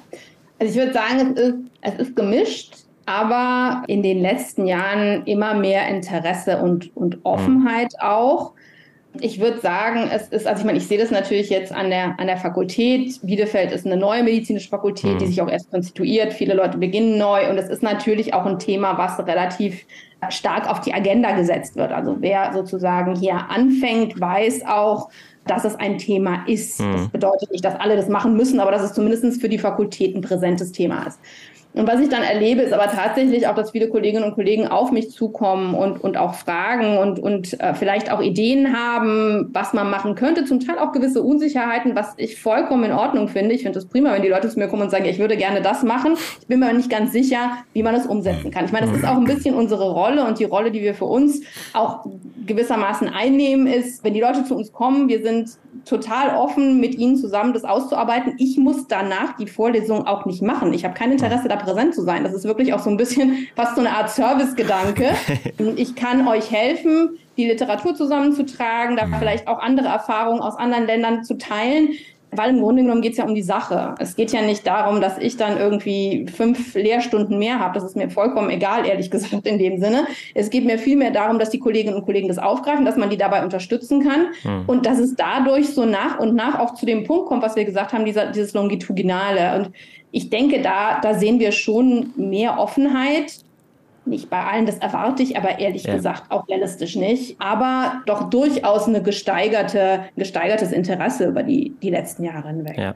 [0.58, 6.58] also ich würde sagen, es ist, gemischt, aber in den letzten Jahren immer mehr Interesse
[6.58, 8.52] und, und Offenheit auch.
[9.18, 12.14] Ich würde sagen, es ist, also ich meine, ich sehe das natürlich jetzt an der,
[12.20, 13.18] an der Fakultät.
[13.22, 15.18] Bielefeld ist eine neue medizinische Fakultät, mhm.
[15.18, 16.32] die sich auch erst konstituiert.
[16.32, 19.84] Viele Leute beginnen neu und es ist natürlich auch ein Thema, was relativ
[20.28, 21.90] stark auf die Agenda gesetzt wird.
[21.90, 25.08] Also wer sozusagen hier anfängt, weiß auch,
[25.46, 26.80] dass es ein Thema ist.
[26.80, 26.92] Mhm.
[26.92, 30.14] Das bedeutet nicht, dass alle das machen müssen, aber dass es zumindest für die Fakultät
[30.14, 31.18] ein präsentes Thema ist.
[31.72, 34.90] Und was ich dann erlebe, ist aber tatsächlich auch, dass viele Kolleginnen und Kollegen auf
[34.90, 39.88] mich zukommen und, und auch fragen und, und äh, vielleicht auch Ideen haben, was man
[39.88, 40.44] machen könnte.
[40.44, 43.54] Zum Teil auch gewisse Unsicherheiten, was ich vollkommen in Ordnung finde.
[43.54, 45.62] Ich finde es prima, wenn die Leute zu mir kommen und sagen, ich würde gerne
[45.62, 46.14] das machen.
[46.40, 48.64] Ich bin mir aber nicht ganz sicher, wie man das umsetzen kann.
[48.64, 51.04] Ich meine, das ist auch ein bisschen unsere Rolle und die Rolle, die wir für
[51.04, 52.04] uns auch
[52.46, 55.50] gewissermaßen einnehmen, ist, wenn die Leute zu uns kommen, wir sind
[55.84, 58.34] total offen, mit ihnen zusammen das auszuarbeiten.
[58.38, 60.72] Ich muss danach die Vorlesung auch nicht machen.
[60.72, 62.24] Ich habe kein Interesse da präsent zu sein.
[62.24, 65.10] Das ist wirklich auch so ein bisschen fast so eine Art Servicegedanke.
[65.76, 71.24] ich kann euch helfen, die Literatur zusammenzutragen, da vielleicht auch andere Erfahrungen aus anderen Ländern
[71.24, 71.90] zu teilen.
[72.32, 73.96] Weil im Grunde genommen geht es ja um die Sache.
[73.98, 77.74] Es geht ja nicht darum, dass ich dann irgendwie fünf Lehrstunden mehr habe.
[77.74, 80.06] Das ist mir vollkommen egal, ehrlich gesagt, in dem Sinne.
[80.34, 83.16] Es geht mir vielmehr darum, dass die Kolleginnen und Kollegen das aufgreifen, dass man die
[83.16, 84.64] dabei unterstützen kann hm.
[84.68, 87.64] und dass es dadurch so nach und nach auch zu dem Punkt kommt, was wir
[87.64, 89.56] gesagt haben, dieser, dieses Longitudinale.
[89.56, 89.72] Und
[90.12, 93.38] ich denke, da, da sehen wir schon mehr Offenheit.
[94.06, 95.94] Nicht bei allen, das erwarte ich, aber ehrlich ja.
[95.94, 97.36] gesagt auch realistisch nicht.
[97.38, 102.78] Aber doch durchaus eine gesteigerte, gesteigertes Interesse über die, die letzten Jahre hinweg.
[102.78, 102.94] Ja.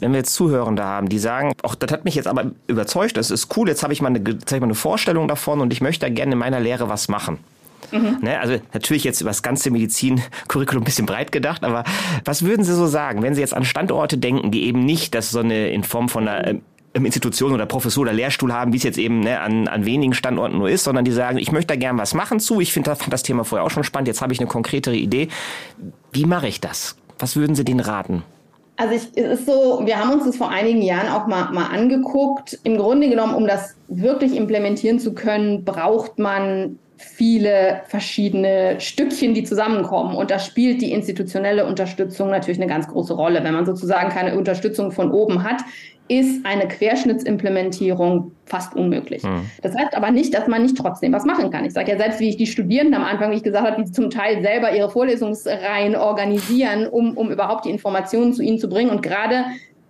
[0.00, 3.30] Wenn wir jetzt Zuhörende haben, die sagen, ach, das hat mich jetzt aber überzeugt, das
[3.30, 5.72] ist cool, jetzt habe ich, mal eine, jetzt hab ich mal eine Vorstellung davon und
[5.72, 7.38] ich möchte da gerne in meiner Lehre was machen.
[7.90, 8.18] Mhm.
[8.22, 11.84] Ne, also natürlich jetzt über das ganze Medizincurriculum ein bisschen breit gedacht, aber
[12.24, 15.30] was würden Sie so sagen, wenn Sie jetzt an Standorte denken, die eben nicht das
[15.30, 16.60] so eine in Form von einer
[16.94, 20.14] ähm, Institution oder Professur oder Lehrstuhl haben, wie es jetzt eben ne, an, an wenigen
[20.14, 22.90] Standorten nur ist, sondern die sagen, ich möchte da gern was machen zu, ich finde
[22.90, 25.28] das, das Thema vorher auch schon spannend, jetzt habe ich eine konkretere Idee.
[26.12, 26.96] Wie mache ich das?
[27.18, 28.22] Was würden Sie denen raten?
[28.76, 31.66] Also ich, es ist so, wir haben uns das vor einigen Jahren auch mal, mal
[31.66, 32.58] angeguckt.
[32.64, 39.44] Im Grunde genommen, um das wirklich implementieren zu können, braucht man viele verschiedene Stückchen, die
[39.44, 40.14] zusammenkommen.
[40.14, 43.42] Und da spielt die institutionelle Unterstützung natürlich eine ganz große Rolle.
[43.42, 45.62] Wenn man sozusagen keine Unterstützung von oben hat,
[46.08, 49.22] ist eine Querschnittsimplementierung fast unmöglich.
[49.22, 49.50] Mhm.
[49.62, 51.64] Das heißt aber nicht, dass man nicht trotzdem was machen kann.
[51.64, 53.90] Ich sage ja selbst, wie ich die Studierenden am Anfang, wie ich gesagt habe, die
[53.90, 58.90] zum Teil selber ihre Vorlesungsreihen organisieren, um, um überhaupt die Informationen zu ihnen zu bringen.
[58.90, 59.44] Und gerade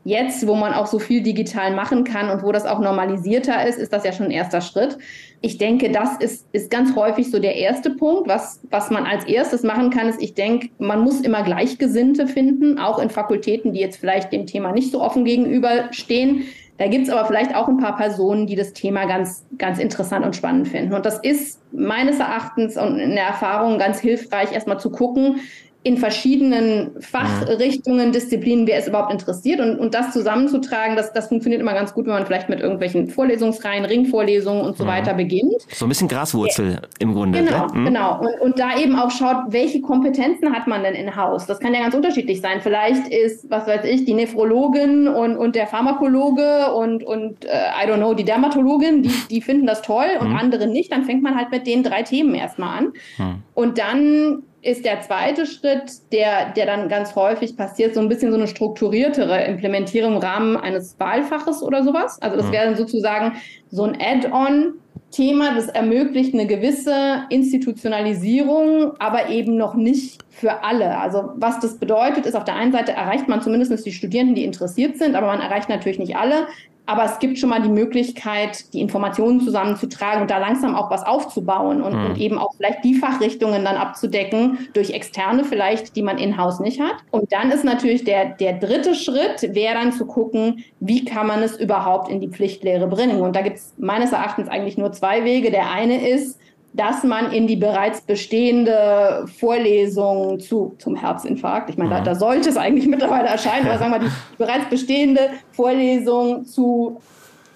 [0.04, 3.78] jetzt, wo man auch so viel digital machen kann und wo das auch normalisierter ist,
[3.78, 4.98] ist das ja schon ein erster Schritt.
[5.40, 8.28] Ich denke, das ist, ist ganz häufig so der erste Punkt.
[8.28, 12.78] Was, was man als erstes machen kann, ist, ich denke, man muss immer Gleichgesinnte finden,
[12.78, 16.44] auch in Fakultäten, die jetzt vielleicht dem Thema nicht so offen gegenüberstehen.
[16.78, 20.24] Da gibt es aber vielleicht auch ein paar Personen, die das Thema ganz, ganz interessant
[20.24, 20.94] und spannend finden.
[20.94, 25.40] Und das ist meines Erachtens und in der Erfahrung ganz hilfreich, erstmal zu gucken,
[25.84, 29.58] in verschiedenen Fachrichtungen, Disziplinen, wer es überhaupt interessiert.
[29.58, 33.08] Und, und das zusammenzutragen, das, das funktioniert immer ganz gut, wenn man vielleicht mit irgendwelchen
[33.08, 34.88] Vorlesungsreihen, Ringvorlesungen und so mhm.
[34.88, 35.60] weiter beginnt.
[35.72, 36.80] So ein bisschen Graswurzel ja.
[37.00, 37.42] im Grunde.
[37.42, 37.80] Genau, ne?
[37.80, 37.84] mhm.
[37.86, 38.20] genau.
[38.20, 41.46] Und, und da eben auch schaut, welche Kompetenzen hat man denn in Haus?
[41.46, 42.60] Das kann ja ganz unterschiedlich sein.
[42.60, 47.88] Vielleicht ist, was weiß ich, die Nephrologin und, und der Pharmakologe und, und äh, I
[47.88, 50.36] don't know, die Dermatologin, die, die finden das toll und mhm.
[50.36, 50.92] andere nicht.
[50.92, 52.92] Dann fängt man halt mit den drei Themen erstmal an.
[53.18, 53.42] Mhm.
[53.54, 58.30] Und dann ist der zweite Schritt, der, der dann ganz häufig passiert, so ein bisschen
[58.30, 62.22] so eine strukturiertere Implementierung im Rahmen eines Wahlfaches oder sowas.
[62.22, 62.52] Also das mhm.
[62.52, 63.36] wäre dann sozusagen
[63.70, 64.74] so ein Add-on.
[65.10, 70.98] Thema, das ermöglicht eine gewisse Institutionalisierung, aber eben noch nicht für alle.
[70.98, 74.44] Also was das bedeutet, ist auf der einen Seite erreicht man zumindest die Studierenden, die
[74.44, 76.46] interessiert sind, aber man erreicht natürlich nicht alle.
[76.84, 81.04] Aber es gibt schon mal die Möglichkeit, die Informationen zusammenzutragen und da langsam auch was
[81.04, 82.06] aufzubauen und, mhm.
[82.06, 86.80] und, eben auch vielleicht die Fachrichtungen dann abzudecken durch externe vielleicht, die man in-house nicht
[86.80, 86.96] hat.
[87.10, 91.42] Und dann ist natürlich der, der dritte Schritt, wäre dann zu gucken, wie kann man
[91.42, 93.20] es überhaupt in die Pflichtlehre bringen.
[93.20, 95.50] Und da gibt es meines Erachtens eigentlich nur zwei Wege.
[95.50, 96.40] Der eine ist,
[96.74, 101.94] dass man in die bereits bestehende Vorlesung zu, zum Herzinfarkt, ich meine, mhm.
[101.94, 107.00] da, da, sollte es eigentlich mittlerweile erscheinen, aber sagen wir, die bereits bestehende Vorlesung zu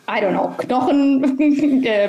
[0.08, 1.36] I don't know, Knochen,
[1.84, 2.04] äh,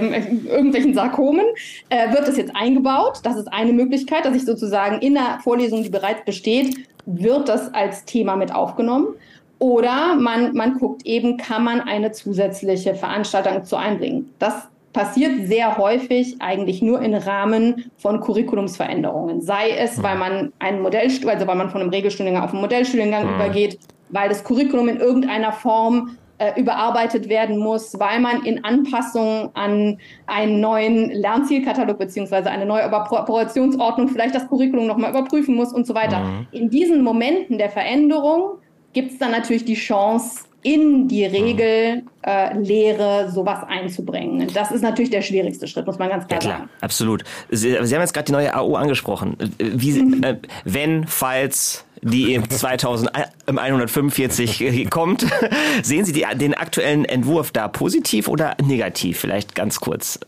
[0.45, 1.45] irgendwelchen Sarkomen,
[1.89, 3.21] äh, wird das jetzt eingebaut.
[3.23, 7.73] Das ist eine Möglichkeit, dass ich sozusagen in der Vorlesung, die bereits besteht, wird das
[7.73, 9.15] als Thema mit aufgenommen.
[9.57, 14.31] Oder man, man guckt eben, kann man eine zusätzliche Veranstaltung zu einbringen.
[14.37, 19.41] Das passiert sehr häufig eigentlich nur im Rahmen von Curriculumsveränderungen.
[19.41, 23.27] Sei es, weil man einen Modellstuhl, also weil man von einem Regelstudiengang auf einen Modellstudiengang
[23.27, 23.35] mhm.
[23.35, 23.77] übergeht,
[24.09, 29.99] weil das Curriculum in irgendeiner Form äh, überarbeitet werden muss, weil man in Anpassung an
[30.25, 35.93] einen neuen Lernzielkatalog beziehungsweise eine neue Operationsordnung vielleicht das Curriculum nochmal überprüfen muss und so
[35.93, 36.21] weiter.
[36.21, 36.47] Mhm.
[36.53, 38.57] In diesen Momenten der Veränderung
[38.93, 44.49] gibt es dann natürlich die Chance, in die Regellehre äh, sowas einzubringen.
[44.53, 46.69] Das ist natürlich der schwierigste Schritt, muss man ganz klar, ja, klar sagen.
[46.81, 47.23] Absolut.
[47.49, 49.37] Sie, Sie haben jetzt gerade die neue AO angesprochen.
[49.59, 50.23] Wie, mhm.
[50.23, 55.25] äh, wenn, falls die 2145 kommt,
[55.83, 59.19] sehen Sie die, den aktuellen Entwurf da positiv oder negativ?
[59.19, 60.19] Vielleicht ganz kurz.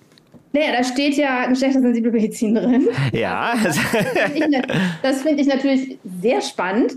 [0.52, 2.88] Naja, da steht ja geschlechtersensible Medizin drin.
[3.12, 3.54] Ja.
[5.04, 6.94] Das finde ich, natürlich sehr spannend.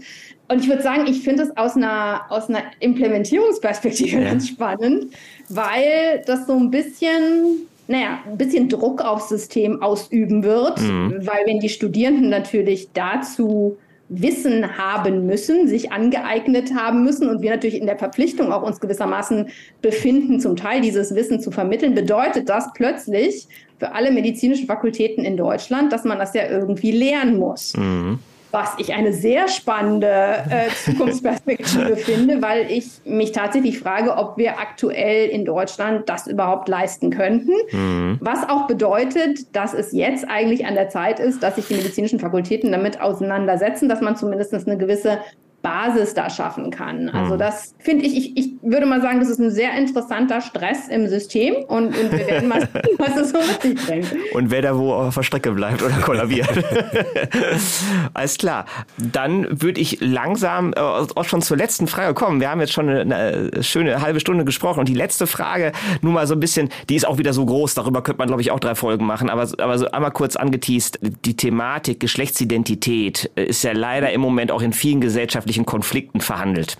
[0.53, 4.31] Und ich würde sagen, ich finde es aus einer, aus einer Implementierungsperspektive ja.
[4.31, 5.07] ganz spannend,
[5.49, 11.21] weil das so ein bisschen, naja, ein bisschen Druck aufs System ausüben wird, mhm.
[11.21, 13.79] weil wenn die Studierenden natürlich dazu
[14.11, 18.79] Wissen haben müssen, sich angeeignet haben müssen und wir natürlich in der Verpflichtung auch uns
[18.79, 19.49] gewissermaßen
[19.81, 25.39] befinden, zum Teil dieses Wissen zu vermitteln, bedeutet das plötzlich für alle medizinischen Fakultäten in
[25.39, 27.75] Deutschland, dass man das ja irgendwie lernen muss.
[27.75, 28.19] Mhm
[28.53, 34.61] was ich eine sehr spannende äh, Zukunftsperspektive finde, weil ich mich tatsächlich frage, ob wir
[34.61, 37.53] aktuell in Deutschland das überhaupt leisten könnten.
[37.73, 38.19] Mhm.
[38.21, 42.21] Was auch bedeutet, dass es jetzt eigentlich an der Zeit ist, dass sich die medizinischen
[42.21, 45.19] Fakultäten damit auseinandersetzen, dass man zumindest eine gewisse
[45.63, 47.09] Basis da schaffen kann.
[47.09, 47.39] Also mhm.
[47.39, 51.09] das finde ich, ich, ich würde mal sagen, das ist ein sehr interessanter Stress im
[51.09, 54.15] System und, und wir werden mal sehen, was es so mit sich bringt.
[54.35, 56.49] Und wer da wo auf der Strecke bleibt oder kollabiert.
[58.15, 58.67] Alles klar.
[58.99, 62.41] Dann würde ich langsam äh, auch schon zur letzten Frage kommen.
[62.41, 66.13] Wir haben jetzt schon eine, eine schöne halbe Stunde gesprochen und die letzte Frage, nur
[66.13, 68.51] mal so ein bisschen, die ist auch wieder so groß, darüber könnte man glaube ich
[68.51, 73.73] auch drei Folgen machen, aber, aber so einmal kurz angeteased, die Thematik Geschlechtsidentität ist ja
[73.73, 76.79] leider im Moment auch in vielen gesellschaftlichen gesellschaftlichen Konflikten verhandelt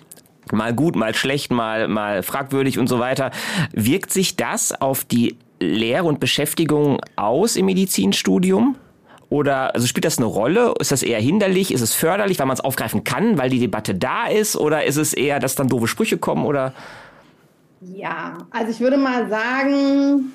[0.51, 3.31] mal gut, mal schlecht, mal, mal fragwürdig und so weiter.
[3.71, 8.75] Wirkt sich das auf die Lehre und Beschäftigung aus im Medizinstudium?
[9.29, 10.73] Oder also spielt das eine Rolle?
[10.79, 11.73] Ist das eher hinderlich?
[11.73, 14.57] Ist es förderlich, weil man es aufgreifen kann, weil die Debatte da ist?
[14.57, 16.45] Oder ist es eher, dass dann doofe Sprüche kommen?
[16.45, 16.73] Oder?
[17.79, 20.33] Ja, also ich würde mal sagen,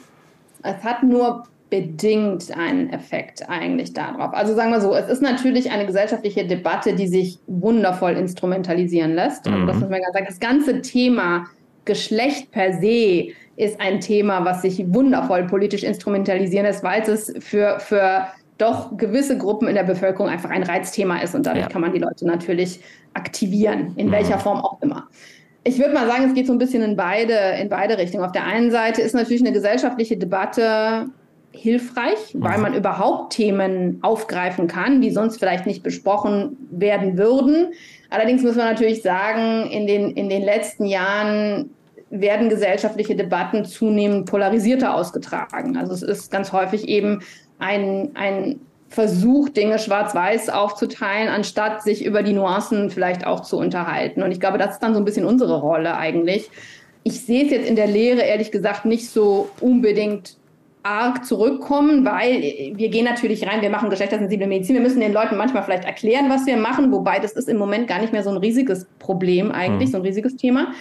[0.62, 4.32] es hat nur bedingt einen Effekt eigentlich darauf.
[4.32, 9.46] Also sagen wir so, es ist natürlich eine gesellschaftliche Debatte, die sich wundervoll instrumentalisieren lässt.
[9.46, 9.82] Also das mhm.
[9.82, 10.26] muss man ganz sagen.
[10.28, 11.46] Das ganze Thema
[11.84, 17.80] Geschlecht per se ist ein Thema, was sich wundervoll politisch instrumentalisieren lässt, weil es für,
[17.80, 21.70] für doch gewisse Gruppen in der Bevölkerung einfach ein Reizthema ist und dadurch ja.
[21.70, 22.80] kann man die Leute natürlich
[23.14, 24.12] aktivieren, in mhm.
[24.12, 25.08] welcher Form auch immer.
[25.64, 28.24] Ich würde mal sagen, es geht so ein bisschen in beide, in beide Richtungen.
[28.24, 31.06] Auf der einen Seite ist natürlich eine gesellschaftliche Debatte
[31.60, 32.62] hilfreich, weil mhm.
[32.62, 37.72] man überhaupt Themen aufgreifen kann, die sonst vielleicht nicht besprochen werden würden.
[38.10, 41.70] Allerdings muss man natürlich sagen, in den, in den letzten Jahren
[42.10, 45.76] werden gesellschaftliche Debatten zunehmend polarisierter ausgetragen.
[45.76, 47.22] Also es ist ganz häufig eben
[47.58, 54.22] ein, ein Versuch, Dinge schwarz-weiß aufzuteilen, anstatt sich über die Nuancen vielleicht auch zu unterhalten.
[54.22, 56.50] Und ich glaube, das ist dann so ein bisschen unsere Rolle eigentlich.
[57.02, 60.38] Ich sehe es jetzt in der Lehre ehrlich gesagt nicht so unbedingt
[60.82, 64.76] arg zurückkommen, weil wir gehen natürlich rein, wir machen geschlechtersensible Medizin.
[64.76, 67.88] Wir müssen den Leuten manchmal vielleicht erklären, was wir machen, wobei das ist im Moment
[67.88, 69.92] gar nicht mehr so ein riesiges Problem eigentlich, mhm.
[69.92, 70.72] so ein riesiges Thema.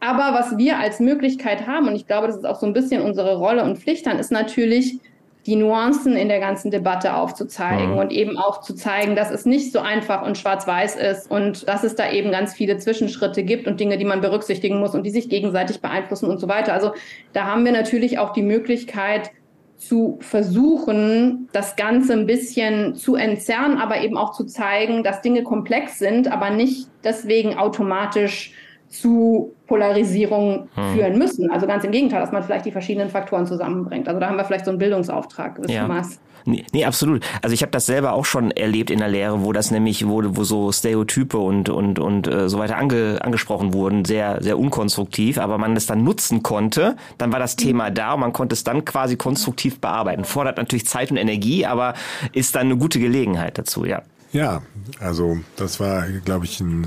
[0.00, 3.02] Aber was wir als Möglichkeit haben, und ich glaube, das ist auch so ein bisschen
[3.02, 5.00] unsere Rolle und Pflicht dann, ist natürlich,
[5.46, 7.98] die Nuancen in der ganzen Debatte aufzuzeigen mhm.
[7.98, 11.84] und eben auch zu zeigen, dass es nicht so einfach und schwarz-weiß ist und dass
[11.84, 15.10] es da eben ganz viele Zwischenschritte gibt und Dinge, die man berücksichtigen muss und die
[15.10, 16.72] sich gegenseitig beeinflussen und so weiter.
[16.72, 16.92] Also
[17.32, 19.30] da haben wir natürlich auch die Möglichkeit,
[19.78, 25.42] zu versuchen, das Ganze ein bisschen zu entzerren, aber eben auch zu zeigen, dass Dinge
[25.42, 28.52] komplex sind, aber nicht deswegen automatisch
[29.00, 30.94] zu Polarisierung hm.
[30.94, 31.50] führen müssen.
[31.50, 34.08] Also ganz im Gegenteil, dass man vielleicht die verschiedenen Faktoren zusammenbringt.
[34.08, 36.14] Also da haben wir vielleicht so einen Bildungsauftrag gewissermaßen.
[36.14, 36.20] Ja.
[36.48, 37.26] Nee, nee, absolut.
[37.42, 40.22] Also ich habe das selber auch schon erlebt in der Lehre, wo das nämlich, wo,
[40.24, 45.38] wo so Stereotype und, und, und äh, so weiter ange, angesprochen wurden, sehr, sehr unkonstruktiv,
[45.38, 48.62] aber man es dann nutzen konnte, dann war das Thema da und man konnte es
[48.62, 50.24] dann quasi konstruktiv bearbeiten.
[50.24, 51.94] Fordert natürlich Zeit und Energie, aber
[52.32, 54.02] ist dann eine gute Gelegenheit dazu, ja.
[54.32, 54.62] Ja,
[55.00, 56.86] also das war, glaube ich, ein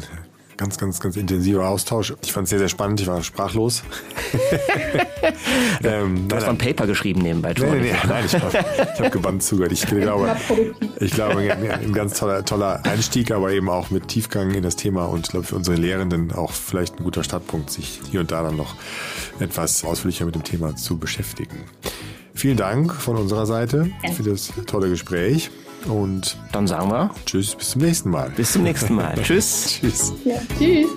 [0.60, 2.14] ganz, ganz, ganz intensiver Austausch.
[2.22, 3.00] Ich fand es sehr, sehr spannend.
[3.00, 3.82] Ich war sprachlos.
[5.84, 7.54] ähm, du hast noch ein Paper geschrieben nebenbei.
[7.58, 9.72] Nee, nee, nee, nein, ich habe hab gebannt zugehört.
[9.72, 10.36] Ich glaube,
[11.00, 15.06] ich glaube, ein ganz toller, toller Einstieg, aber eben auch mit Tiefgang in das Thema
[15.06, 18.44] und ich glaube für unsere Lehrenden auch vielleicht ein guter Startpunkt, sich hier und da
[18.44, 18.76] dann noch
[19.40, 21.64] etwas ausführlicher mit dem Thema zu beschäftigen.
[22.34, 25.52] Vielen Dank von unserer Seite für das tolle Gespräch.
[25.88, 28.30] Und dann sagen wir Tschüss, bis zum nächsten Mal.
[28.32, 29.16] Bis zum nächsten Mal.
[29.24, 29.80] tschüss.
[29.80, 30.14] Tschüss.
[30.26, 30.88] Ja, tschüss.